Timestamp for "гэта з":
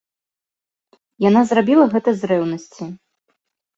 1.93-2.33